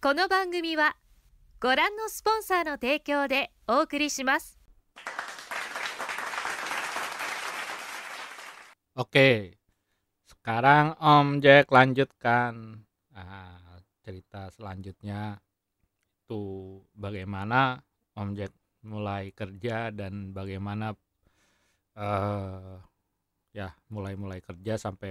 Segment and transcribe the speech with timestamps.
[0.00, 0.94] この番組は
[1.60, 4.56] ご覧のスポンサーの提供でお送りします
[8.94, 9.58] Oke,
[10.22, 15.42] sekarang Om Jack lanjutkan ah, cerita selanjutnya
[16.22, 17.82] itu bagaimana
[18.14, 18.54] Om Jack
[18.86, 20.94] mulai kerja dan bagaimana
[21.98, 22.78] eh
[23.50, 25.10] ya mulai-mulai kerja sampai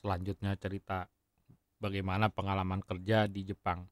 [0.00, 1.04] selanjutnya cerita
[1.80, 3.88] bagaimana pengalaman kerja di Jepang.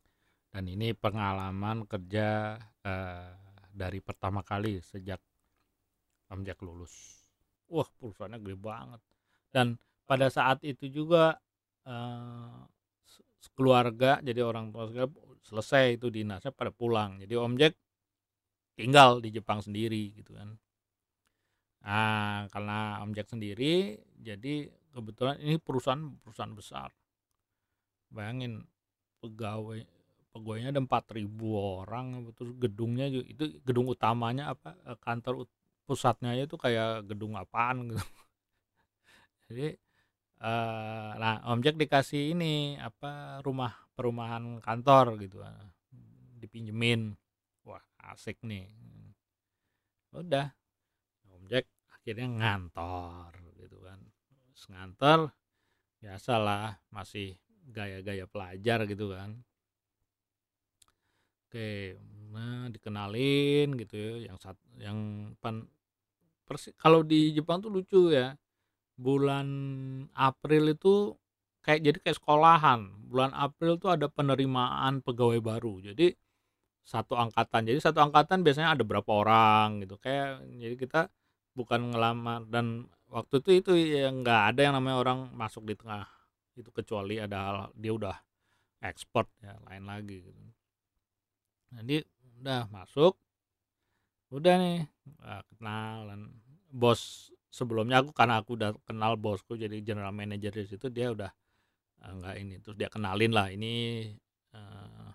[0.52, 3.32] Dan ini pengalaman kerja eh,
[3.72, 5.18] dari pertama kali sejak
[6.28, 7.24] Om Jack lulus.
[7.72, 9.00] Wah perusahaannya gede banget.
[9.48, 11.36] Dan pada saat itu juga
[11.88, 12.60] eh,
[13.56, 15.08] keluarga jadi orang tua segala
[15.44, 17.16] selesai itu dinasnya pada pulang.
[17.20, 17.74] Jadi Om Jack
[18.76, 20.56] tinggal di Jepang sendiri gitu kan.
[21.84, 26.90] Nah karena Om Jack sendiri jadi kebetulan ini perusahaan perusahaan besar
[28.08, 28.64] bayangin
[29.20, 29.84] pegawai
[30.32, 35.48] pegawainya ada 4000 orang terus gedungnya juga itu gedung utamanya apa eh, kantor
[35.88, 37.98] pusatnya itu kayak gedung apaan gitu.
[39.48, 39.68] Jadi
[40.38, 45.68] eh nah Om dikasih ini apa rumah perumahan kantor gitu eh,
[46.38, 47.16] dipinjemin.
[47.64, 47.82] Wah
[48.12, 48.68] asik nih.
[50.12, 50.52] Udah
[51.32, 51.48] Om
[51.96, 54.00] akhirnya ngantor gitu kan.
[54.52, 55.18] Terus ngantor
[55.98, 57.34] biasalah masih
[57.68, 59.30] gaya-gaya pelajar gitu kan.
[61.48, 61.96] Oke
[62.28, 65.64] nah dikenalin gitu ya yang sat, yang pan
[66.44, 68.36] persi, kalau di Jepang tuh lucu ya
[69.00, 69.48] bulan
[70.12, 71.16] April itu
[71.64, 72.80] kayak jadi kayak sekolahan.
[73.08, 75.80] Bulan April tuh ada penerimaan pegawai baru.
[75.80, 76.12] Jadi
[76.84, 79.96] satu angkatan jadi satu angkatan biasanya ada berapa orang gitu.
[80.00, 81.00] Kayak jadi kita
[81.56, 86.04] bukan ngelamar dan waktu itu itu yang nggak ada yang namanya orang masuk di tengah
[86.60, 88.16] itu kecuali ada hal- dia udah
[88.90, 90.42] ekspor ya lain lagi gitu
[91.72, 91.96] jadi
[92.40, 93.14] udah masuk
[94.28, 94.78] udah nih
[95.24, 96.28] ah, kenalan
[96.68, 101.30] bos sebelumnya aku karena aku udah kenal bosku jadi general manager di situ dia udah
[102.04, 103.74] ah, nggak ini terus dia kenalin lah ini
[104.54, 105.10] eh,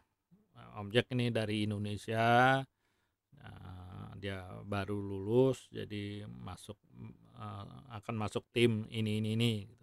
[0.79, 2.61] Om Jack ini dari Indonesia
[3.43, 6.77] Nah, dia baru lulus jadi masuk
[7.37, 7.65] eh,
[7.97, 9.82] akan masuk tim ini ini ini gitu.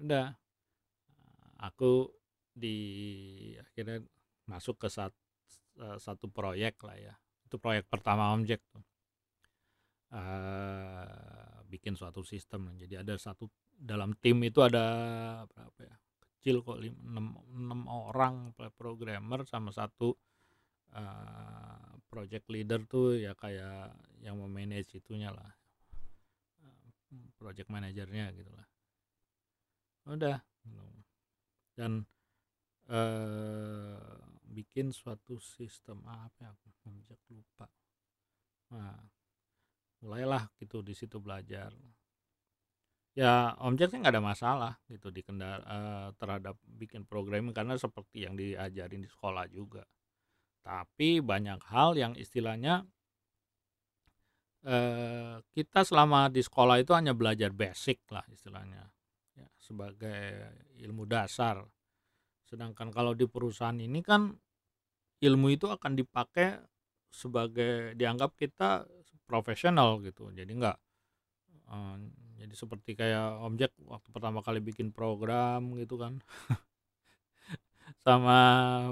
[0.00, 0.32] Udah.
[1.62, 2.10] Aku
[2.52, 2.76] di
[3.56, 4.02] akhirnya
[4.50, 5.16] masuk ke sat-
[5.78, 7.14] eh, satu proyek lah ya.
[7.46, 8.84] Itu proyek pertama Om Jack tuh.
[10.12, 12.76] Eh, bikin suatu sistem.
[12.76, 14.84] Jadi ada satu dalam tim itu ada
[15.48, 15.96] berapa ya?
[16.38, 20.12] Kecil kok enam, enam orang programmer sama satu
[20.92, 25.48] eh, project leader tuh ya kayak yang memanage itunya lah.
[27.38, 28.71] Project manajernya gitu lah
[30.06, 30.38] udah.
[31.76, 32.04] Dan
[32.92, 37.66] eh bikin suatu sistem apa ya aku lupa.
[38.74, 39.00] Nah
[40.04, 41.72] mulailah gitu di situ belajar.
[43.12, 47.76] Ya Om Jack sih nggak ada masalah gitu di kendar eh, terhadap bikin programming karena
[47.76, 49.84] seperti yang diajarin di sekolah juga.
[50.64, 52.84] Tapi banyak hal yang istilahnya
[54.64, 58.91] eh, kita selama di sekolah itu hanya belajar basic lah istilahnya
[59.36, 60.20] ya, sebagai
[60.80, 61.64] ilmu dasar.
[62.48, 64.32] Sedangkan kalau di perusahaan ini kan
[65.22, 66.60] ilmu itu akan dipakai
[67.12, 68.84] sebagai dianggap kita
[69.24, 70.28] profesional gitu.
[70.34, 70.76] Jadi nggak
[71.72, 71.96] eh,
[72.42, 76.18] jadi seperti kayak Om Jack waktu pertama kali bikin program gitu kan.
[78.04, 78.38] Sama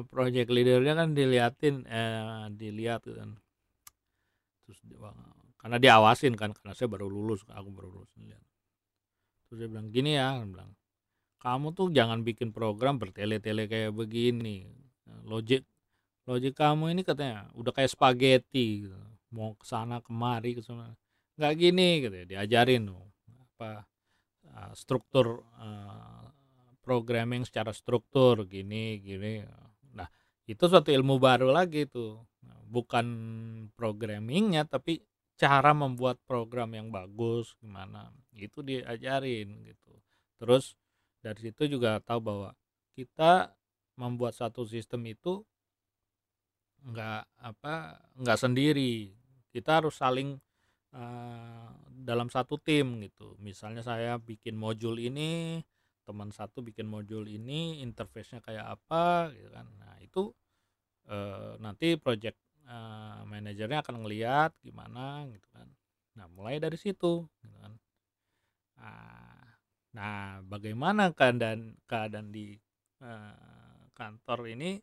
[0.06, 3.36] project leadernya kan diliatin eh dilihat gitu kan.
[4.64, 4.78] Terus
[5.60, 8.40] karena diawasin kan karena saya baru lulus aku baru lulus lihat
[9.50, 10.70] terus dia bilang gini ya bilang
[11.40, 14.68] kamu tuh jangan bikin program bertele-tele kayak begini.
[15.24, 15.64] Logik
[16.28, 19.00] logik kamu ini katanya udah kayak spaghetti gitu.
[19.32, 20.92] mau ke sana kemari ke sana.
[21.40, 23.04] Nggak gini gitu diajarin tuh
[23.56, 23.88] apa
[24.52, 26.28] uh, struktur uh,
[26.84, 29.40] programming secara struktur gini gini.
[29.96, 30.06] Nah
[30.44, 32.20] itu suatu ilmu baru lagi tuh.
[32.70, 33.06] Bukan
[33.74, 35.00] programmingnya tapi
[35.41, 38.12] cara membuat program yang bagus gimana
[38.48, 39.92] itu diajarin gitu.
[40.41, 40.72] Terus
[41.21, 42.51] dari situ juga tahu bahwa
[42.97, 43.53] kita
[44.01, 45.45] membuat satu sistem itu
[46.81, 49.13] nggak apa nggak sendiri.
[49.53, 50.41] Kita harus saling
[50.97, 51.71] eh,
[52.01, 53.37] dalam satu tim gitu.
[53.45, 55.60] Misalnya saya bikin modul ini
[56.09, 59.66] teman satu bikin modul ini interface-nya kayak apa gitu kan.
[59.77, 60.33] Nah itu
[61.13, 65.69] eh, nanti project eh, manajernya akan ngelihat gimana gitu kan.
[66.16, 67.77] Nah mulai dari situ gitu kan
[68.80, 69.44] nah,
[69.92, 72.56] nah bagaimana keadaan keadaan di
[73.04, 74.80] eh, kantor ini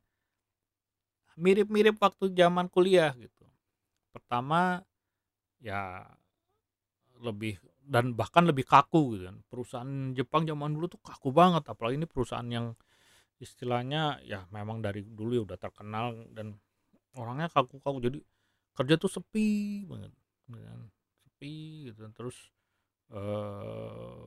[1.38, 3.46] mirip-mirip waktu zaman kuliah gitu.
[4.10, 4.82] Pertama
[5.62, 6.06] ya
[7.22, 7.58] lebih
[7.88, 9.38] dan bahkan lebih kaku gitu kan.
[9.48, 12.74] Perusahaan Jepang zaman dulu tuh kaku banget apalagi ini perusahaan yang
[13.38, 16.58] istilahnya ya memang dari dulu ya udah terkenal dan
[17.14, 18.20] orangnya kaku-kaku jadi
[18.74, 20.14] kerja tuh sepi banget
[20.50, 20.82] gitu kan.
[21.26, 21.56] Sepi
[21.90, 22.38] gitu terus
[23.16, 24.26] eh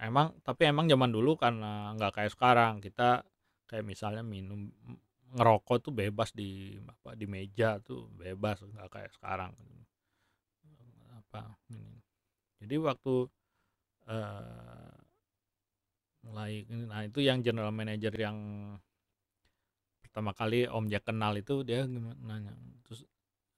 [0.00, 3.20] emang tapi emang zaman dulu karena nggak kayak sekarang kita
[3.68, 4.72] kayak misalnya minum
[5.30, 9.52] ngerokok tuh bebas di apa di meja tuh bebas nggak kayak sekarang.
[11.14, 12.02] Apa ini.
[12.60, 13.14] Jadi waktu
[14.10, 14.98] eh
[16.20, 18.36] mulai nah itu yang general manager yang
[20.04, 22.52] pertama kali Om Jack kenal itu dia gimana nanya.
[22.84, 23.06] Terus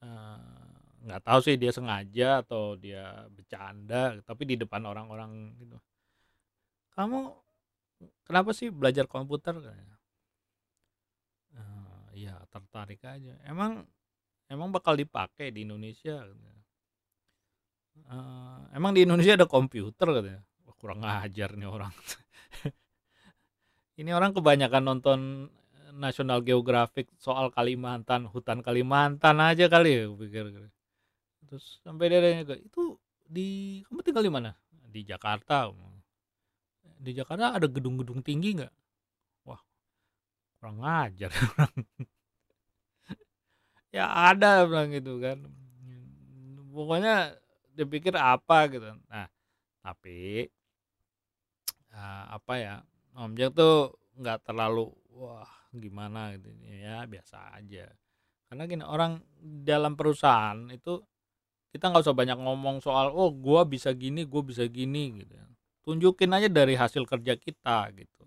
[0.04, 0.71] eh,
[1.02, 5.76] nggak tahu sih dia sengaja atau dia bercanda tapi di depan orang-orang gitu.
[6.94, 7.18] Kamu
[8.26, 9.58] kenapa sih belajar komputer?
[11.56, 13.34] "Eh, ya tertarik aja.
[13.48, 13.82] Emang
[14.46, 16.22] emang bakal dipakai di Indonesia.
[17.96, 20.42] "Eh, emang di Indonesia ada komputer katanya?
[20.64, 21.92] Wah, kurang ajar nih orang.
[24.00, 25.18] Ini orang kebanyakan nonton
[25.92, 30.44] National Geographic soal Kalimantan hutan Kalimantan aja kali ya pikir
[31.52, 32.96] terus sampai dia ke, itu
[33.28, 34.56] di kamu tinggal di mana?
[34.88, 35.68] Di Jakarta
[36.96, 38.72] di Jakarta ada gedung-gedung tinggi nggak?
[39.44, 39.60] Wah
[40.56, 41.28] kurang ajar.
[41.36, 41.76] Orang.
[43.92, 45.44] Ya ada bilang gitu kan.
[46.72, 47.36] Pokoknya
[47.76, 48.96] dia pikir apa gitu.
[49.12, 49.28] Nah
[49.84, 50.48] tapi
[51.92, 52.80] eh, apa ya
[53.12, 57.92] Om Jack tuh nggak terlalu wah gimana gitu ya biasa aja.
[58.48, 59.20] Karena gini orang
[59.68, 60.96] dalam perusahaan itu
[61.72, 65.34] kita nggak usah banyak ngomong soal oh gua bisa gini gue bisa gini gitu
[65.82, 68.24] tunjukin aja dari hasil kerja kita gitu.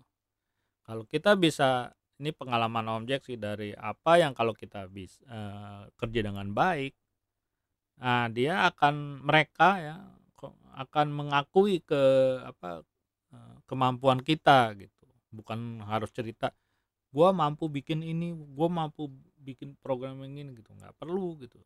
[0.86, 1.90] Kalau kita bisa
[2.22, 6.94] ini pengalaman Om Jack sih dari apa yang kalau kita bisa eh, kerja dengan baik
[7.96, 9.96] nah dia akan mereka ya
[10.76, 12.02] akan mengakui ke
[12.44, 12.84] apa
[13.32, 15.06] eh, kemampuan kita gitu.
[15.32, 16.52] Bukan harus cerita
[17.10, 19.08] gua mampu bikin ini gua mampu
[19.40, 20.76] bikin program yang ini gitu.
[20.76, 21.56] Nggak perlu gitu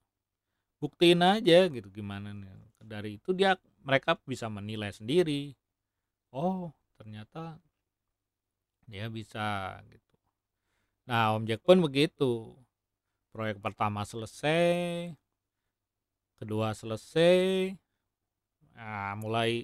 [0.81, 2.49] buktiin aja gitu gimana nih.
[2.81, 3.55] Dari itu dia
[3.85, 5.53] mereka bisa menilai sendiri.
[6.33, 7.61] Oh ternyata
[8.89, 10.17] dia bisa gitu.
[11.07, 12.57] Nah Om Jack pun begitu.
[13.31, 15.15] Proyek pertama selesai
[16.41, 17.69] kedua selesai
[18.73, 19.61] nah, mulai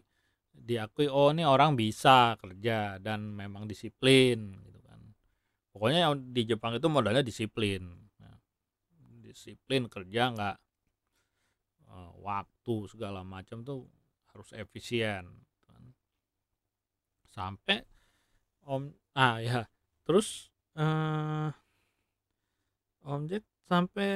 [0.52, 5.00] diakui oh ini orang bisa kerja dan memang disiplin gitu kan.
[5.72, 7.84] Pokoknya di Jepang itu modalnya disiplin.
[8.20, 8.36] Nah,
[9.24, 10.56] disiplin kerja nggak
[11.96, 13.88] eh, waktu segala macam tuh
[14.32, 15.82] harus efisien gitu kan.
[17.32, 17.78] sampai
[18.68, 19.64] om ah ya.
[20.06, 21.50] Terus eh
[23.06, 24.10] Om Jack sampai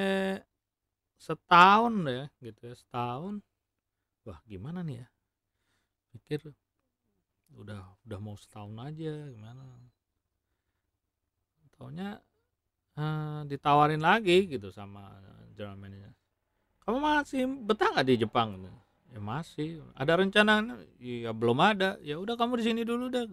[1.14, 3.38] setahun ya gitu ya setahun.
[4.26, 5.08] Wah gimana nih ya?
[6.10, 6.40] Pikir
[7.54, 9.62] udah udah mau setahun aja gimana?
[11.78, 12.18] Taunya
[12.98, 15.22] eh, ditawarin lagi gitu sama
[15.54, 16.19] general manager
[16.84, 18.48] kamu masih betah nggak di Jepang?
[19.10, 19.82] Ya masih.
[19.98, 20.52] Ada rencana?
[21.02, 21.98] Ya belum ada.
[22.02, 23.26] Ya udah kamu di sini dulu dah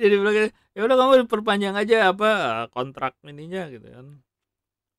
[0.00, 2.28] jadi bilang gitu, ya udah kamu perpanjang aja apa
[2.74, 4.06] kontrak ininya gitu kan.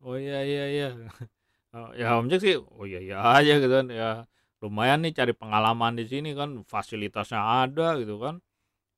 [0.03, 0.89] Oh iya iya iya.
[1.72, 3.88] Oh, ya Om Jack sih oh iya iya aja gitu kan.
[3.94, 4.27] Ya
[4.60, 8.44] lumayan nih cari pengalaman di sini kan fasilitasnya ada gitu kan.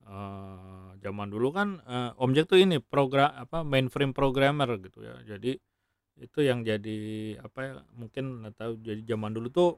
[0.05, 5.15] Eh, zaman dulu kan eh, Om Jack tuh ini program apa mainframe programmer gitu ya.
[5.25, 5.58] Jadi
[6.22, 6.98] itu yang jadi
[7.41, 9.72] apa ya mungkin nggak tahu jadi zaman dulu tuh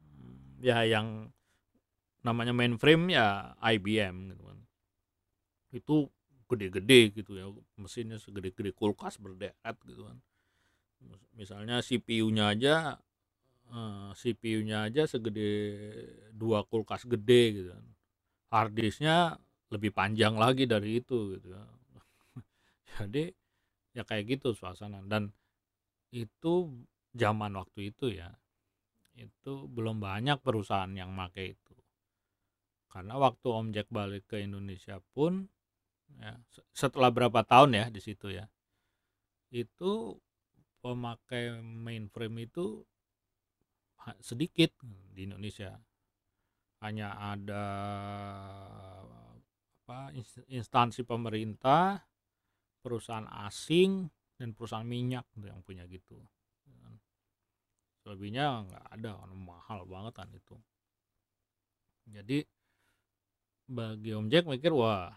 [0.00, 1.30] mm, ya yang
[2.26, 4.58] namanya mainframe ya IBM gitu kan.
[5.74, 5.96] Itu
[6.46, 10.18] gede-gede gitu ya mesinnya segede-gede kulkas berderet gitu kan.
[11.02, 12.74] Mis- misalnya CPU-nya aja
[13.70, 15.50] eh, CPU-nya aja segede
[16.34, 17.86] dua kulkas gede gitu kan.
[18.52, 19.38] Hard disknya
[19.74, 21.64] lebih panjang lagi dari itu gitu ya
[23.02, 23.32] jadi
[23.96, 25.02] ya kayak gitu suasana.
[25.06, 25.32] Dan
[26.12, 26.54] itu
[27.16, 28.30] zaman waktu itu ya
[29.16, 31.74] itu belum banyak perusahaan yang make itu.
[32.92, 35.48] Karena waktu Om Jack balik ke Indonesia pun
[36.20, 38.46] ya se- setelah berapa tahun ya di situ ya
[39.50, 40.16] itu
[40.84, 42.84] pemakai mainframe itu
[44.22, 44.70] sedikit
[45.12, 45.74] di Indonesia.
[46.84, 47.66] Hanya ada
[49.86, 52.02] apa ins- instansi pemerintah
[52.82, 56.20] perusahaan asing dan perusahaan minyak tuh yang punya gitu.
[58.06, 60.54] Selebihnya nggak ada kan mahal banget kan itu.
[62.06, 62.46] Jadi
[63.66, 65.10] bagi Om Jack mikir wah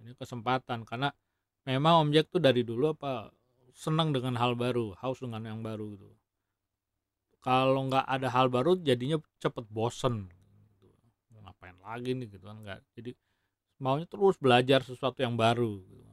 [0.00, 0.88] ini kesempatan.
[0.88, 1.12] Karena
[1.68, 3.28] memang objek tuh dari dulu apa
[3.76, 6.08] senang dengan hal baru haus dengan yang baru gitu.
[7.44, 10.28] Kalau nggak ada hal baru jadinya cepet bosen.
[10.80, 10.88] Gitu.
[11.44, 12.80] ngapain lagi nih gitu kan nggak.
[12.96, 13.12] Jadi
[13.80, 16.09] maunya terus belajar sesuatu yang baru gitu.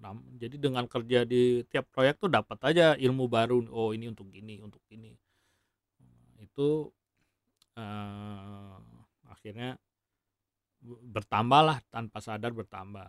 [0.00, 4.28] Nah, jadi dengan kerja di tiap proyek tuh dapat aja ilmu baru oh ini untuk
[4.32, 5.12] ini untuk ini
[6.40, 6.88] itu
[7.76, 8.78] uh,
[9.28, 9.76] akhirnya
[10.86, 13.08] bertambah lah tanpa sadar bertambah.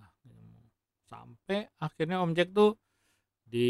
[1.08, 2.76] Sampai akhirnya objek tuh
[3.48, 3.70] di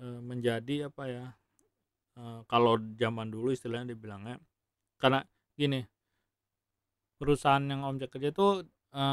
[0.00, 1.26] e, menjadi apa ya
[2.16, 4.40] e, kalau zaman dulu istilahnya dibilangnya
[4.96, 5.20] karena
[5.52, 5.84] gini
[7.20, 9.04] perusahaan yang objek kerja itu e,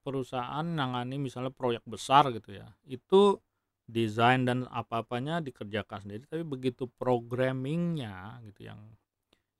[0.00, 3.36] perusahaan nangani misalnya proyek besar gitu ya itu
[3.84, 8.80] desain dan apa-apanya dikerjakan sendiri tapi begitu programmingnya gitu yang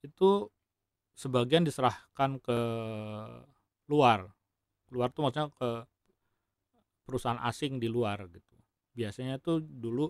[0.05, 0.49] itu
[1.19, 2.59] sebagian diserahkan ke
[3.91, 4.31] luar.
[4.95, 5.71] Luar tuh maksudnya ke
[7.03, 8.55] perusahaan asing di luar gitu.
[8.95, 10.07] Biasanya tuh dulu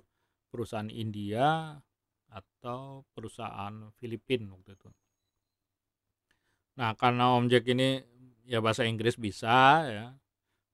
[0.52, 1.72] perusahaan India
[2.28, 4.88] atau perusahaan Filipina waktu itu.
[6.76, 8.04] Nah karena Om Jack ini
[8.48, 10.06] ya bahasa Inggris bisa ya.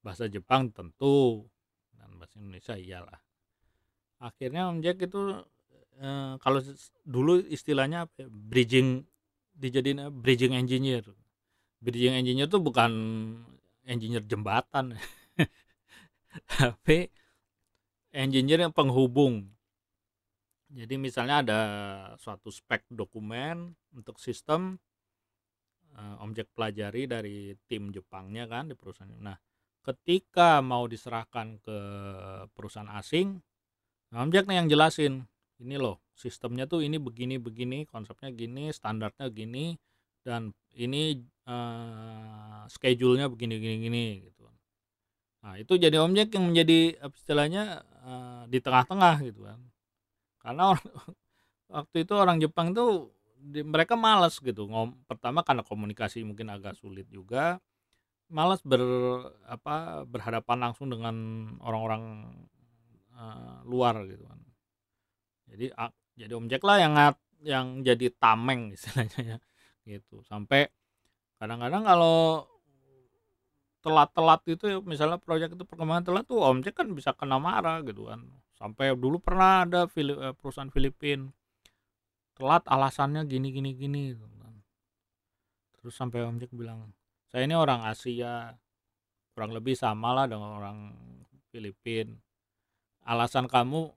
[0.07, 1.49] Bahasa Jepang tentu
[1.99, 3.19] dan bahasa Indonesia iyalah.
[4.23, 5.43] Akhirnya Om Jack itu
[5.99, 6.63] eh, kalau
[7.03, 9.03] dulu istilahnya apa ya, bridging
[9.59, 11.03] dijadiin bridging engineer.
[11.83, 12.93] Bridging engineer tuh bukan
[13.85, 14.95] engineer jembatan.
[16.55, 17.11] Tapi
[18.15, 19.51] engineer yang penghubung.
[20.75, 21.61] Jadi misalnya ada
[22.19, 24.79] suatu spek dokumen untuk sistem
[25.97, 29.37] uh, objek pelajari dari tim Jepangnya kan di perusahaan nah
[29.85, 31.79] ketika mau diserahkan ke
[32.55, 33.39] perusahaan asing
[34.15, 35.27] objeknya yang jelasin
[35.61, 39.75] ini loh sistemnya tuh ini begini begini konsepnya gini standarnya gini
[40.25, 44.49] dan ini uh, schedule-nya begini gini gini gitu.
[45.45, 49.61] Nah itu jadi objek yang menjadi istilahnya uh, di tengah-tengah gitu kan.
[50.41, 50.89] Karena orang,
[51.77, 53.13] waktu itu orang Jepang tuh
[53.45, 57.61] di, mereka malas gitu ngom pertama karena komunikasi mungkin agak sulit juga
[58.33, 58.81] malas ber
[59.45, 61.15] apa berhadapan langsung dengan
[61.61, 62.33] orang-orang
[63.13, 64.41] uh, luar gitu kan.
[65.53, 65.67] Jadi
[66.17, 66.95] jadi objek lah yang
[67.45, 69.39] yang jadi tameng istilahnya ya
[69.85, 70.25] gitu.
[70.25, 70.73] Sampai
[71.37, 72.49] kadang-kadang kalau
[73.85, 78.09] telat-telat itu ya misalnya proyek itu perkembangan telat tuh objek kan bisa kena marah gitu
[78.09, 78.25] kan.
[78.57, 81.29] Sampai dulu pernah ada Filip, eh, perusahaan Filipin
[82.35, 84.55] telat alasannya gini gini gini gitu kan.
[85.79, 86.91] terus sampai objek bilang
[87.35, 88.55] saya ini orang Asia
[89.35, 90.95] kurang lebih sama lah dengan orang
[91.51, 92.15] Filipin.
[93.03, 93.91] Alasan kamu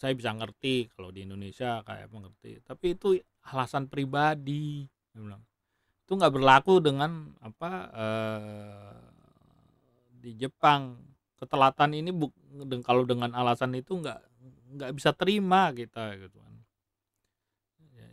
[0.00, 3.20] saya bisa ngerti kalau di Indonesia kayak mengerti tapi itu
[3.52, 5.44] alasan pribadi bilang.
[6.08, 8.96] Itu nggak berlaku dengan apa eh,
[10.24, 10.96] di Jepang.
[11.38, 12.32] Ketelatan ini bu,
[12.82, 14.18] kalau dengan alasan itu nggak
[14.74, 16.47] nggak bisa terima kita gitu kan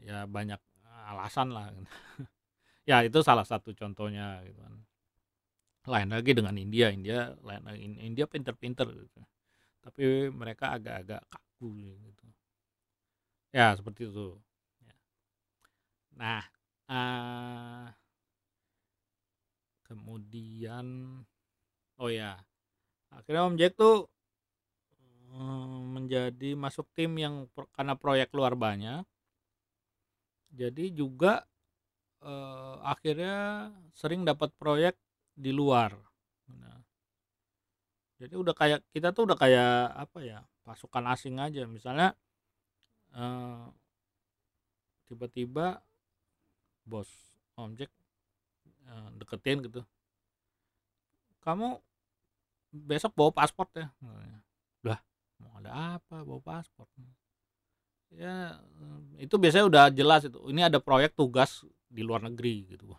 [0.05, 0.61] ya, ya banyak
[1.09, 1.73] alasan lah
[2.89, 4.75] ya itu salah satu contohnya gitu kan
[5.85, 9.21] lain lagi dengan India India lain lagi India pinter-pinter gitu.
[9.81, 11.21] tapi mereka agak-agak
[11.65, 12.25] gitu
[13.55, 14.37] ya seperti itu
[14.85, 14.95] ya.
[16.13, 16.43] nah
[16.89, 17.85] uh,
[19.85, 20.85] kemudian
[22.01, 22.37] oh ya
[23.13, 24.09] akhirnya Om Jack tuh
[25.31, 29.05] um, menjadi masuk tim yang karena proyek luar banyak
[30.55, 31.43] jadi juga
[32.23, 34.95] uh, akhirnya sering dapat proyek
[35.35, 35.91] di luar.
[36.47, 36.79] Nah,
[38.17, 41.67] jadi udah kayak kita tuh udah kayak apa ya pasukan asing aja.
[41.67, 42.15] Misalnya
[45.05, 45.79] tiba tiba-tiba
[46.87, 47.07] bos
[47.59, 47.91] objek
[48.87, 49.83] uh, deketin gitu.
[51.43, 51.79] Kamu
[52.75, 53.87] besok bawa paspor ya
[54.83, 54.99] udah
[55.39, 56.87] mau ada apa bawa paspor
[58.15, 58.59] ya
[59.19, 62.95] itu biasanya udah jelas itu ini ada proyek tugas di luar negeri gitu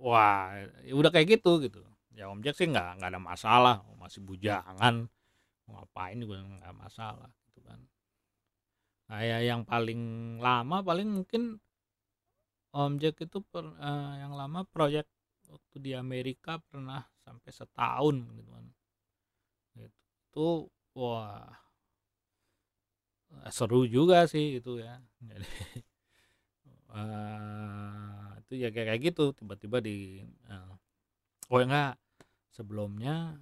[0.00, 0.52] wah
[0.84, 1.80] ya udah kayak gitu gitu.
[2.16, 5.08] Ya objek sih nggak nggak ada masalah masih bujangan.
[5.66, 7.80] Ngapain juga nggak masalah gitu kan.
[9.10, 11.60] Nah ya yang paling lama paling mungkin
[12.76, 15.08] objek itu per, uh, yang lama proyek
[15.48, 18.66] waktu di Amerika pernah sampai setahun gitu kan.
[19.76, 19.96] Gitu.
[20.32, 20.48] itu
[20.96, 21.48] wah
[23.50, 25.00] seru juga sih itu ya.
[25.22, 25.48] Jadi
[26.92, 30.74] uh, itu ya kayak, kayak gitu tiba-tiba di uh,
[31.50, 31.98] oh enggak
[32.54, 33.36] sebelumnya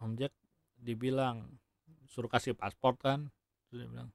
[0.00, 0.32] objek
[0.78, 1.46] dibilang
[2.08, 3.28] suruh kasih paspor kan
[3.68, 4.10] terus dia bilang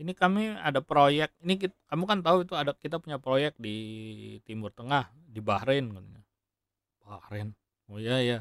[0.00, 3.76] ini kami ada proyek ini kita, kamu kan tahu itu ada kita punya proyek di
[4.48, 6.24] Timur Tengah di Bahrain katanya.
[7.04, 7.52] Bahrain?
[7.92, 8.38] Oh iya ya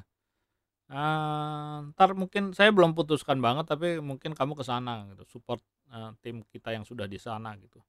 [0.90, 5.62] uh, ntar mungkin saya belum putuskan banget tapi mungkin kamu ke sana gitu support
[5.94, 7.80] uh, tim kita yang sudah di sana gitu.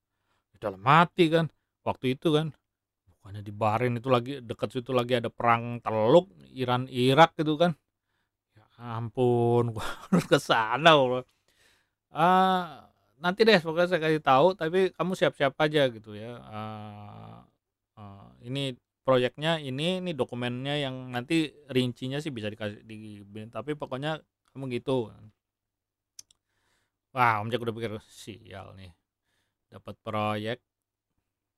[0.61, 1.49] Dalam mati kan
[1.81, 2.53] waktu itu kan
[3.09, 7.73] bukannya di Bahrain itu lagi dekat situ lagi ada perang teluk Iran Irak gitu kan.
[8.53, 11.25] Ya ampun gua harus ke sana uh,
[13.21, 16.37] nanti deh pokoknya saya kasih tahu tapi kamu siap-siap aja gitu ya.
[16.45, 17.39] Uh,
[18.01, 18.77] uh, ini
[19.11, 23.19] proyeknya ini ini dokumennya yang nanti rincinya sih bisa dikasih di
[23.51, 24.23] tapi pokoknya
[24.55, 25.11] kamu gitu.
[27.11, 28.95] Wah om Jack udah pikir sial nih
[29.67, 30.63] dapat proyek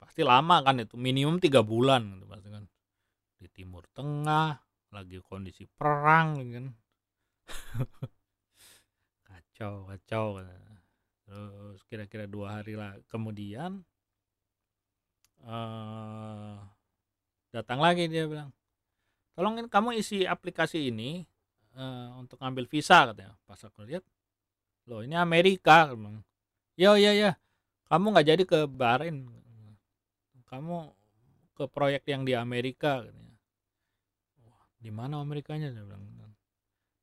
[0.01, 2.65] pasti lama kan itu minimum tiga bulan gitu pasti kan.
[3.37, 4.57] Di timur tengah
[4.89, 6.67] lagi kondisi perang gitu kan.
[9.29, 10.41] Kacau kacau.
[11.29, 12.97] Terus kira-kira dua hari lah.
[13.13, 13.85] Kemudian
[15.45, 16.57] uh,
[17.53, 18.51] datang lagi dia bilang.
[19.37, 21.25] Tolong kamu isi aplikasi ini
[21.77, 23.37] uh, untuk ngambil visa katanya.
[23.45, 24.03] Pas aku lihat
[24.89, 26.25] loh ini Amerika bilang.
[26.75, 27.37] Ya ya ya
[27.93, 29.29] kamu nggak jadi ke Bahrain.
[30.49, 30.97] Kamu
[31.53, 33.37] ke proyek yang di Amerika katanya.
[34.45, 35.69] Wah di mana Amerikanya?
[35.69, 36.01] dia bilang.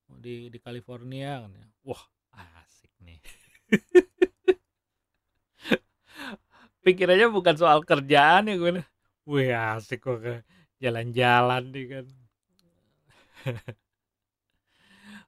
[0.09, 1.69] Oh, di di California katanya.
[1.85, 2.01] Wah
[2.65, 3.21] asik nih.
[6.85, 8.81] Pikirannya bukan soal kerjaan ya gue
[9.29, 10.25] Wih asik kok
[10.81, 12.05] jalan-jalan nih kan.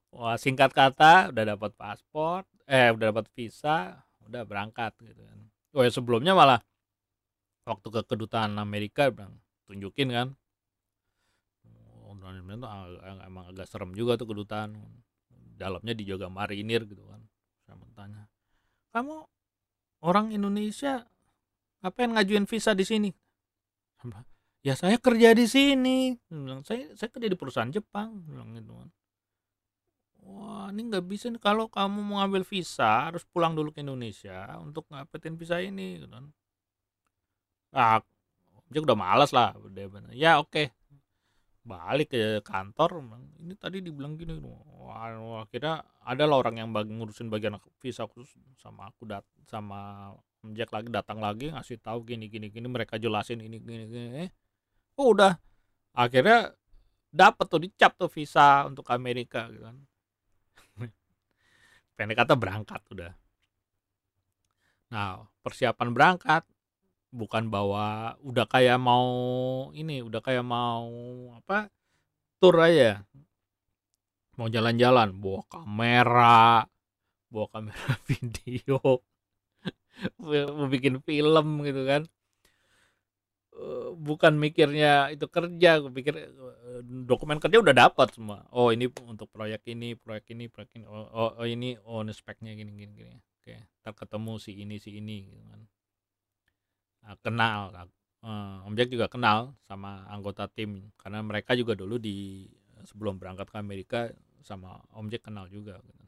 [0.09, 5.39] Wah singkat kata udah dapat paspor, eh udah dapat visa, udah berangkat gitu kan.
[5.77, 6.65] Oh ya sebelumnya malah
[7.69, 9.37] waktu ke kedutaan Amerika bilang
[9.69, 10.27] tunjukin kan.
[12.01, 12.41] Oh, tuh
[13.21, 14.81] emang agak serem juga tuh kedutaan.
[15.61, 17.21] Dalamnya dijaga marinir gitu kan.
[17.69, 18.25] Saya tanya,
[18.97, 19.29] kamu
[20.01, 21.05] orang Indonesia
[21.85, 23.13] apa yang ngajuin visa di sini?
[24.61, 26.15] Ya saya kerja di sini.
[26.29, 28.21] Bilang saya saya kerja di perusahaan Jepang.
[28.25, 28.89] Bilang gitu kan.
[30.21, 31.41] Wah ini nggak bisa nih.
[31.41, 36.07] Kalau kamu mau ngambil visa harus pulang dulu ke Indonesia untuk ngapetin visa ini gitu
[36.09, 36.29] kan.
[37.73, 37.99] Ah
[38.71, 40.51] dia udah malas lah dia ya oke.
[40.51, 40.67] Okay.
[41.61, 43.05] balik ke kantor
[43.37, 48.09] ini tadi dibilang gini wah, wah kira ada lah orang yang bagi ngurusin bagian visa
[48.09, 50.09] khusus sama aku dat sama
[50.41, 54.25] Jack lagi datang lagi ngasih tahu gini gini gini mereka jelasin ini gini gini
[54.97, 55.37] oh, udah.
[55.93, 56.49] Akhirnya
[57.13, 59.77] dapat tuh dicap tuh visa untuk Amerika gitu kan.
[61.97, 63.11] Pendek kata berangkat udah.
[64.89, 66.43] Nah persiapan berangkat
[67.11, 69.07] bukan bawa udah kayak mau
[69.75, 70.89] ini udah kayak mau
[71.37, 71.69] apa
[72.41, 73.05] tur aja.
[74.39, 76.65] Mau jalan-jalan bawa kamera
[77.29, 79.05] bawa kamera video
[80.57, 82.03] mau bikin film gitu kan.
[83.51, 88.47] Eh, bukan mikirnya itu kerja gue pikir eh, dokumen kerja udah dapat semua.
[88.55, 90.85] Oh ini untuk proyek ini proyek ini proyek ini.
[90.87, 93.11] Oh, oh, oh ini oh ini speknya gini gini gini.
[93.41, 95.61] Oke ntar ketemu si ini si ini gitu kan.
[97.01, 97.59] Nah, kenal
[98.23, 100.93] uh, Om Jack juga kenal sama anggota tim.
[100.95, 102.47] Karena mereka juga dulu di
[102.87, 103.99] sebelum berangkat ke Amerika
[104.41, 106.05] sama Om Jack kenal juga gitu.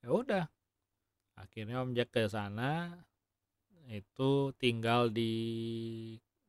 [0.00, 0.44] ya udah
[1.44, 2.92] akhirnya Om Jack ke sana
[3.90, 5.32] itu tinggal di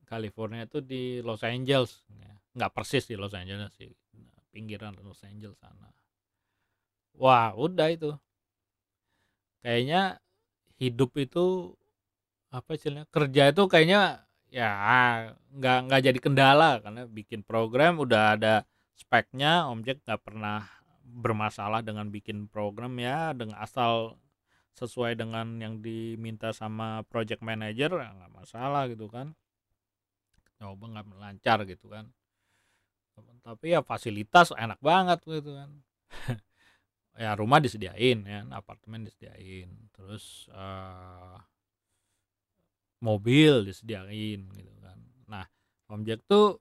[0.06, 2.04] California itu di Los Angeles.
[2.12, 2.32] Ya.
[2.52, 3.88] nggak persis di Los Angeles sih
[4.52, 5.88] pinggiran Los Angeles sana.
[7.16, 8.12] Wah udah itu.
[9.64, 10.20] Kayaknya
[10.76, 11.72] hidup itu
[12.52, 14.68] apa istilahnya kerja itu kayaknya ya
[15.56, 16.78] nggak nggak jadi kendala.
[16.84, 18.54] Karena bikin program udah ada
[18.92, 20.68] speknya Om Jack nggak pernah
[21.12, 24.16] bermasalah dengan bikin program ya dengan asal
[24.72, 29.36] sesuai dengan yang diminta sama project manager ya nggak masalah gitu kan.
[30.56, 32.08] Coba nggak lancar gitu kan.
[33.42, 35.70] Tapi ya fasilitas enak banget gitu kan.
[37.12, 41.36] Ya rumah disediain ya apartemen disediain terus uh,
[43.04, 44.96] mobil disediain gitu kan.
[45.28, 45.44] Nah
[45.92, 46.56] objek tuh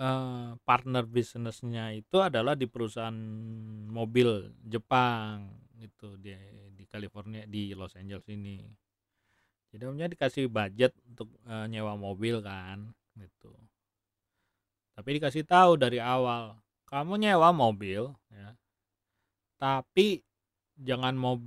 [0.00, 3.16] uh, partner bisnisnya itu adalah di perusahaan
[3.86, 6.32] mobil Jepang gitu di
[6.72, 8.64] di California di Los Angeles ini.
[9.70, 13.52] Jadi omnya dikasih budget untuk uh, nyewa mobil kan gitu.
[14.96, 16.56] Tapi dikasih tahu dari awal
[16.88, 18.56] kamu nyewa mobil ya
[19.56, 20.20] tapi
[20.76, 21.40] jangan mob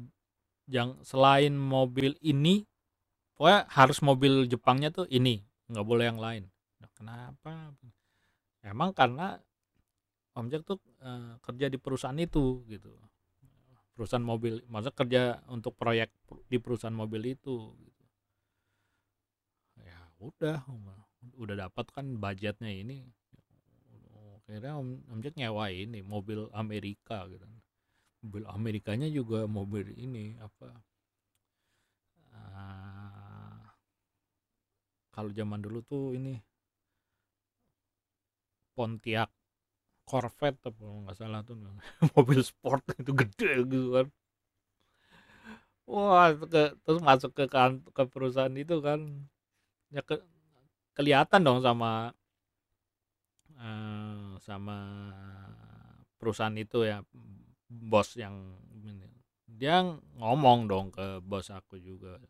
[0.69, 2.65] jangan selain mobil ini
[3.37, 6.43] pokoknya harus mobil Jepangnya tuh ini nggak boleh yang lain.
[6.81, 7.73] Nah, kenapa?
[8.65, 9.37] Emang karena
[10.33, 12.89] Om Jack tuh uh, kerja di perusahaan itu gitu
[13.99, 16.07] perusahaan mobil masa kerja untuk proyek
[16.47, 17.75] di perusahaan mobil itu.
[19.75, 20.63] Ya udah
[21.35, 23.03] udah dapat kan budgetnya ini.
[24.39, 27.43] Akhirnya om om Jack nyewa ini mobil Amerika gitu.
[28.23, 30.79] Mobil Amerikanya juga mobil ini apa
[32.31, 33.59] uh,
[35.11, 36.39] kalau zaman dulu tuh ini
[38.79, 39.27] Pontiac
[40.09, 41.55] Corvette apa nggak salah tuh
[42.17, 44.07] mobil sport itu gede gitu kan.
[45.89, 48.99] Wah ke, terus masuk ke kan ke perusahaan itu kan
[49.93, 50.21] ya ke,
[50.97, 52.13] kelihatan dong sama
[53.57, 54.77] uh, sama
[56.21, 57.01] perusahaan itu ya
[57.69, 58.35] bos yang
[59.45, 59.81] dia
[60.17, 62.21] ngomong dong ke bos aku juga.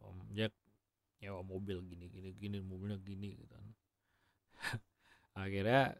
[0.00, 0.52] Om Jack
[1.18, 3.68] nyewa mobil gini gini gini mobilnya gini gitu kan.
[5.42, 5.96] Akhirnya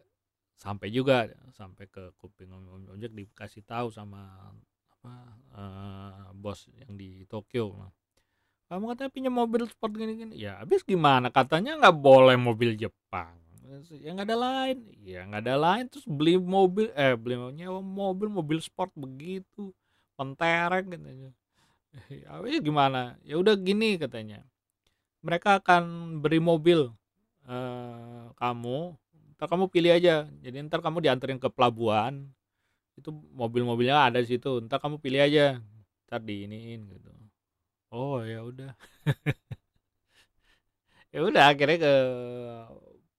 [0.57, 4.25] sampai juga sampai ke kuping om, om Jack dikasih tahu sama
[4.97, 5.13] apa
[5.53, 7.77] uh, bos yang di Tokyo.
[8.67, 11.31] Kamu katanya pinjam mobil sport gini gini ya habis gimana?
[11.31, 13.37] Katanya nggak boleh mobil Jepang.
[14.01, 14.77] Ya nggak ada lain.
[15.05, 15.85] Ya nggak ada lain.
[15.87, 19.71] Terus beli mobil eh beli nyewa mobil mobil sport begitu
[20.19, 21.31] penterek katanya.
[22.11, 23.15] Ya gimana?
[23.23, 24.43] Ya udah gini katanya.
[25.23, 26.91] Mereka akan beri mobil
[27.47, 28.99] eh, kamu
[29.37, 30.25] ntar kamu pilih aja.
[30.41, 32.25] Jadi ntar kamu dianterin ke pelabuhan
[32.97, 34.59] itu mobil-mobilnya ada di situ.
[34.65, 35.61] Ntar kamu pilih aja.
[36.09, 37.11] Ntar diiniin gitu.
[37.93, 38.73] Oh ya udah.
[41.15, 41.93] Ya udah akhirnya ke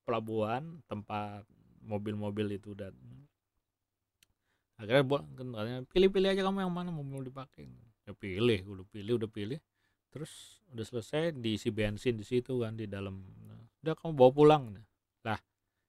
[0.05, 1.43] pelabuhan tempat
[1.83, 2.93] mobil-mobil itu dan
[4.77, 5.25] akhirnya buat
[5.91, 7.67] pilih-pilih aja kamu yang mana mau dipakai.
[8.05, 9.59] Ya pilih udah pilih udah pilih.
[10.13, 13.25] Terus udah selesai diisi bensin di situ kan di dalam.
[13.81, 14.65] Udah kamu bawa pulang.
[15.25, 15.41] Lah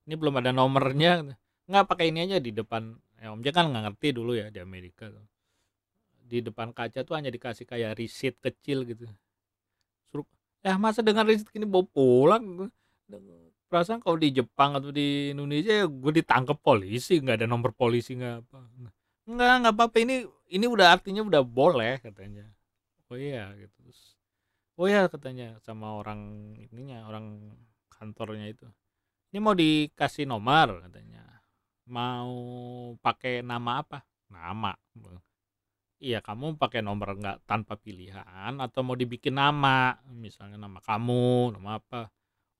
[0.09, 1.37] ini belum ada nomornya
[1.69, 2.97] nggak pakai ini aja di depan.
[3.21, 5.21] Ya om kan nggak ngerti dulu ya di Amerika tuh.
[6.25, 9.05] Di depan kaca tuh hanya dikasih kayak receipt kecil gitu.
[10.09, 10.25] Suruh
[10.65, 12.73] ya masa dengan receipt ini bawa pulang?
[13.69, 18.17] Perasaan kalau di Jepang atau di Indonesia ya gue ditangkap polisi nggak ada nomor polisi
[18.17, 18.59] nggak apa.
[19.29, 19.97] Nggak nggak apa-apa.
[20.01, 20.15] Ini
[20.57, 22.49] ini udah artinya udah boleh katanya.
[23.13, 23.77] Oh iya gitu.
[24.73, 27.53] Oh iya katanya sama orang ininya orang
[27.93, 28.65] kantornya itu
[29.29, 31.21] ini mau dikasih nomor katanya.
[31.89, 32.33] Mau
[33.01, 34.01] pakai nama apa?
[34.29, 34.73] Nama.
[35.99, 39.97] Iya kamu pakai nomor nggak tanpa pilihan atau mau dibikin nama?
[40.09, 42.09] Misalnya nama kamu nama apa?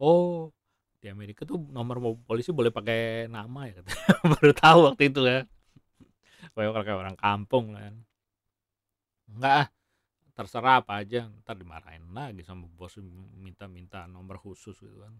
[0.01, 0.53] Oh
[0.99, 4.05] di Amerika tuh nomor polisi boleh pakai nama ya katanya.
[4.37, 5.41] baru tahu waktu itu ya.
[6.53, 7.93] Kayak kayak orang kampung kan.
[9.29, 9.71] Enggak
[10.39, 12.95] terserah apa aja ntar dimarahin lagi sama bos
[13.35, 15.11] minta-minta nomor khusus gitu kan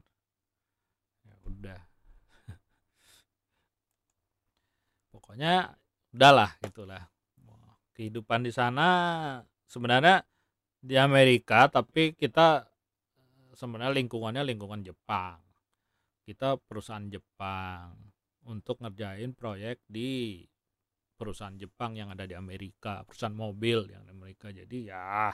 [1.28, 1.80] ya udah
[5.14, 5.76] pokoknya
[6.16, 7.04] udahlah gitulah
[7.96, 8.88] kehidupan di sana
[9.68, 10.24] sebenarnya
[10.80, 12.64] di Amerika tapi kita
[13.52, 15.44] sebenarnya lingkungannya lingkungan Jepang
[16.24, 17.92] kita perusahaan Jepang
[18.48, 20.40] untuk ngerjain proyek di
[21.20, 24.48] perusahaan Jepang yang ada di Amerika, perusahaan mobil yang di Amerika.
[24.48, 25.28] Jadi ya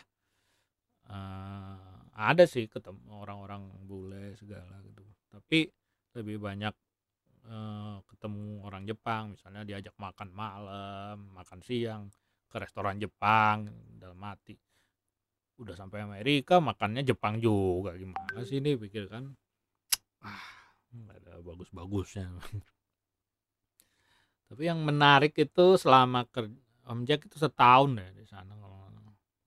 [1.14, 5.05] uh, ada sih ketemu orang-orang bule segala gitu.
[5.36, 5.68] Tapi
[6.16, 6.76] lebih banyak
[7.52, 12.08] uh, ketemu orang Jepang, misalnya diajak makan malam, makan siang
[12.48, 13.68] ke restoran Jepang
[14.00, 14.56] dalam mati.
[15.60, 19.36] Udah sampai Amerika makannya Jepang juga gimana sih ini pikir kan.
[20.24, 20.48] Ah,
[20.96, 22.32] nggak ada bagus-bagusnya
[24.46, 26.54] tapi yang menarik itu selama kerja
[26.86, 28.54] Om Jack itu setahun ya di sana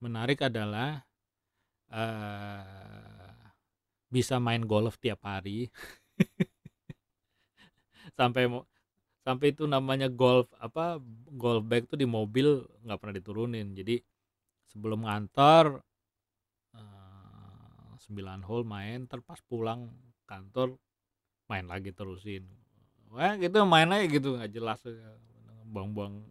[0.03, 0.99] menarik adalah
[1.87, 3.18] uh,
[4.09, 5.69] bisa main golf tiap hari.
[8.17, 8.49] Sampai
[9.23, 10.97] sampai itu namanya golf apa
[11.37, 13.77] golf bag tuh di mobil nggak pernah diturunin.
[13.77, 14.01] Jadi
[14.73, 15.85] sebelum ngantor
[16.73, 19.93] uh, 9 hole main terpas pulang
[20.25, 20.73] kantor
[21.45, 22.49] main lagi terusin.
[23.13, 24.81] Wah gitu main aja gitu nggak jelas
[25.69, 26.25] buang-buang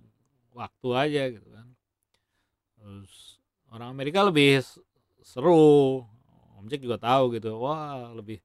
[0.54, 1.66] waktu aja gitu kan.
[2.78, 3.38] Terus
[3.70, 4.62] orang Amerika lebih
[5.22, 6.02] seru
[6.58, 8.42] Om Jack juga tahu gitu wah lebih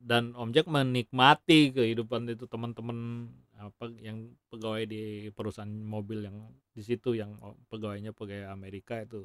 [0.00, 6.36] dan Om Jack menikmati kehidupan itu teman-teman apa yang pegawai di perusahaan mobil yang
[6.76, 7.40] di situ yang
[7.72, 9.24] pegawainya pegawai Amerika itu.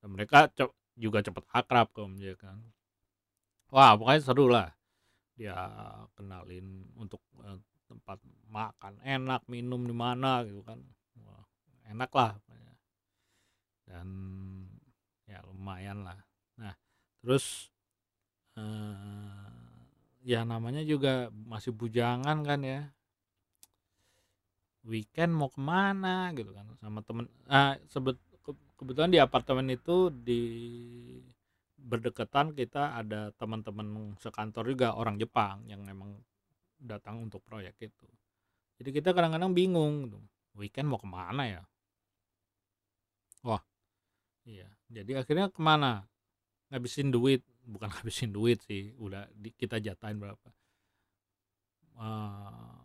[0.00, 0.48] Dan mereka
[0.96, 2.56] juga cepat akrab ke Om Jack kan.
[3.68, 4.72] Wah pokoknya seru lah.
[5.36, 5.56] Dia
[6.16, 8.16] kenalin untuk uh, tempat
[8.48, 10.80] makan enak minum di mana gitu kan.
[11.20, 11.44] Wah,
[11.92, 12.32] enak lah
[13.92, 14.08] dan
[15.28, 16.16] ya lumayan lah
[17.22, 17.70] terus
[18.58, 19.48] uh,
[20.26, 22.90] ya namanya juga masih bujangan kan ya.
[24.82, 28.18] Weekend mau ke mana gitu kan sama temen ah sebet
[28.74, 30.42] kebetulan di apartemen itu di
[31.78, 36.18] berdekatan kita ada teman-teman sekantor juga orang Jepang yang emang
[36.82, 38.06] datang untuk proyek itu.
[38.82, 40.18] Jadi kita kadang-kadang bingung gitu.
[40.58, 41.62] weekend mau ke mana ya?
[43.46, 43.62] Wah
[44.42, 44.66] iya.
[44.90, 46.02] Jadi akhirnya ke mana
[46.72, 50.48] ngabisin duit bukan ngabisin duit sih udah di, kita jatahin berapa.
[51.92, 52.80] Uh,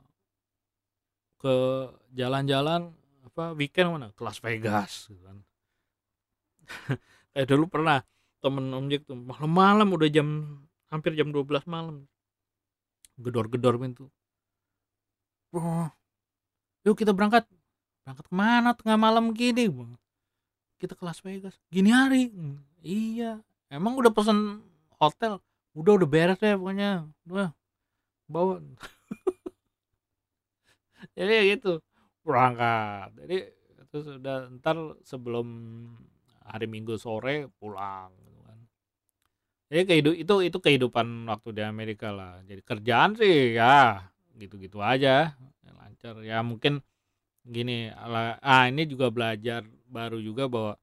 [1.39, 1.55] ke
[2.11, 2.91] jalan-jalan
[3.23, 4.11] apa weekend mana?
[4.11, 5.37] Ke Las Vegas gitu kan.
[7.31, 8.03] Kayak dulu pernah
[8.43, 10.27] temen objek tuh malam-malam udah jam
[10.91, 12.03] hampir jam 12 malam.
[13.15, 14.11] Gedor-gedor pintu.
[16.83, 17.47] Yuk kita berangkat.
[18.03, 19.71] Berangkat ke mana tengah malam gini
[20.77, 21.55] kita ke Las Vegas.
[21.71, 22.29] Gini hari.
[22.83, 23.41] Iya
[23.71, 24.61] emang udah pesen
[24.99, 25.39] hotel?
[25.77, 27.05] Udah udah beres ya pokoknya.
[27.29, 27.49] Udah
[28.29, 28.59] bawa.
[31.17, 31.79] Jadi gitu
[32.25, 33.09] berangkat.
[33.23, 33.37] Jadi
[33.87, 34.77] itu sudah ntar
[35.07, 35.47] sebelum
[36.43, 38.11] hari Minggu sore pulang
[39.67, 42.39] jadi kehidup itu itu kehidupan waktu di Amerika lah.
[42.47, 43.99] Jadi kerjaan sih ya
[44.39, 45.35] gitu-gitu aja.
[45.75, 46.23] Lancar.
[46.23, 46.79] Ya mungkin
[47.43, 50.73] gini ah ini juga belajar baru juga bahwa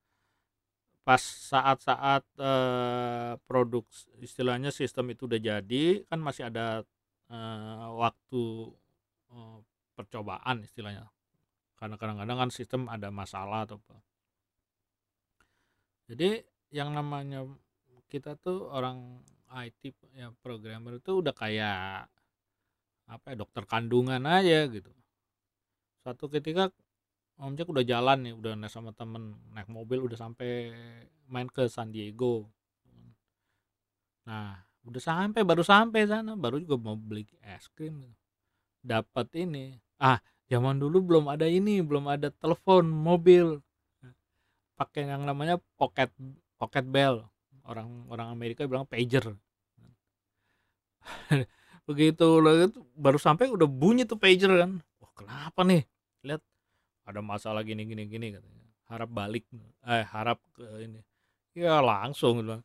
[1.05, 3.85] pas saat-saat eh, produk
[4.25, 6.81] istilahnya sistem itu udah jadi kan masih ada
[7.29, 8.45] eh, waktu
[9.31, 9.59] eh,
[9.95, 11.07] percobaan istilahnya.
[11.77, 14.01] Karena kadang-kadang kan sistem ada masalah atau apa.
[16.09, 16.41] Jadi
[16.73, 17.45] yang namanya
[18.09, 19.21] kita tuh orang
[19.55, 22.09] IT ya programmer itu udah kayak
[23.05, 24.91] apa ya dokter kandungan aja gitu.
[26.05, 26.73] Suatu ketika
[27.35, 30.71] Om Jack udah jalan nih udah naik sama temen naik mobil udah sampai
[31.27, 32.47] main ke San Diego.
[34.23, 38.07] Nah udah sampai baru sampai sana baru juga mau beli es krim.
[38.87, 39.75] Dapat ini.
[39.99, 43.59] Ah zaman dulu belum ada ini belum ada telepon mobil.
[44.79, 46.15] Pakai yang namanya pocket
[46.55, 47.27] pocket bell.
[47.67, 49.35] Orang orang Amerika bilang pager.
[51.89, 52.27] Begitu
[52.95, 54.79] baru sampai udah bunyi tuh pager kan.
[55.03, 55.83] Wah kenapa nih?
[56.23, 56.41] Lihat
[57.05, 58.65] ada masalah gini gini gini katanya.
[58.89, 59.45] Harap balik
[59.85, 61.01] eh harap ke ini.
[61.55, 62.63] Ya langsung bilang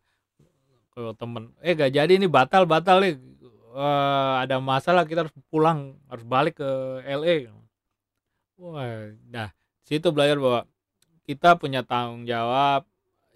[0.95, 3.15] ke temen eh gak jadi ini batal batal nih.
[3.69, 6.71] Uh, ada masalah kita harus pulang harus balik ke
[7.05, 7.53] LA
[8.57, 9.53] wah nah
[9.85, 10.65] situ belajar bahwa
[11.29, 12.89] kita punya tanggung jawab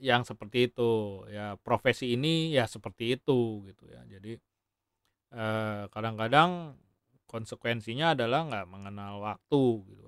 [0.04, 1.24] yang seperti itu.
[1.32, 4.02] Ya profesi ini ya seperti itu gitu ya.
[4.10, 4.42] Jadi
[5.34, 6.52] kadang kadang-kadang
[7.26, 10.04] konsekuensinya adalah nggak mengenal waktu gitu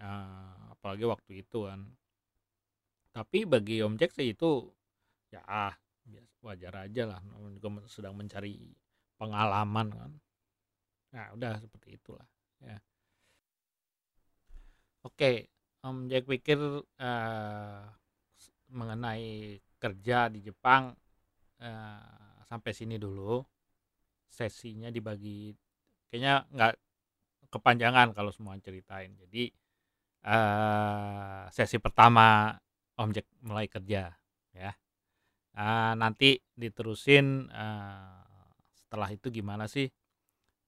[0.00, 1.80] eh, apalagi waktu itu kan.
[3.10, 4.70] Tapi bagi Om Jack sih itu
[5.30, 5.74] ya ah
[6.42, 7.20] wajar aja lah.
[7.54, 8.72] Juga sedang mencari
[9.20, 10.12] pengalaman kan.
[11.12, 12.26] Nah udah seperti itulah
[12.62, 12.78] ya.
[15.04, 15.50] Oke
[15.84, 17.82] Om Jack pikir uh,
[18.70, 20.92] mengenai kerja di Jepang
[21.60, 23.42] uh, sampai sini dulu.
[24.30, 25.50] Sesinya dibagi
[26.08, 26.74] kayaknya nggak
[27.50, 29.10] kepanjangan kalau semua ceritain.
[29.18, 29.50] Jadi
[30.26, 32.56] uh, sesi pertama
[33.00, 33.10] Om
[33.46, 34.12] mulai kerja
[34.52, 34.70] ya
[35.56, 38.24] uh, nanti diterusin uh,
[38.76, 39.88] setelah itu gimana sih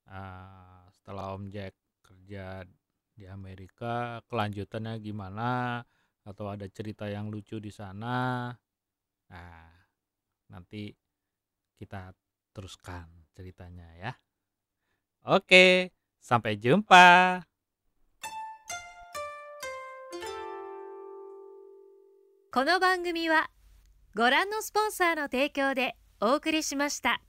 [0.09, 1.53] uh, setelah Om
[2.03, 2.65] kerja
[3.13, 5.83] di Amerika kelanjutannya gimana
[6.23, 8.49] atau ada cerita yang lucu di sana.
[9.33, 9.71] Nah,
[10.51, 10.93] nanti
[11.77, 12.15] kita
[12.55, 14.13] teruskan ceritanya ya.
[15.27, 17.43] Oke, sampai jumpa.
[22.55, 23.49] この番組は
[24.15, 27.23] ご覧のスポンサーの提供でお送りしました。